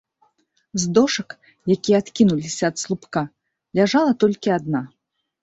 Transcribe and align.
З 0.83 0.87
дошак, 0.97 1.29
якія 1.75 1.97
адкінуліся 2.05 2.63
ад 2.73 2.81
слупка, 2.85 3.21
ляжала 3.83 4.17
толькі 4.27 4.55
адна. 4.59 4.85